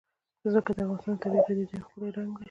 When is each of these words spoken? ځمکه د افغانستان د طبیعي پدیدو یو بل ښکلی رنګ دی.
ځمکه 0.53 0.71
د 0.77 0.79
افغانستان 0.83 1.15
د 1.17 1.19
طبیعي 1.23 1.41
پدیدو 1.45 1.71
یو 1.77 1.81
بل 1.81 1.87
ښکلی 1.89 2.09
رنګ 2.17 2.29
دی. 2.35 2.39